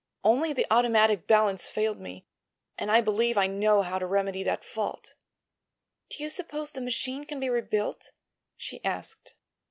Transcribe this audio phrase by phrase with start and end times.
[0.23, 2.25] Only the automatic balance failed me,
[2.75, 5.13] and I believe I know how to remedy that fault."
[6.09, 8.11] "Do you suppose the machine can be rebuilt?"
[8.57, 9.35] she asked.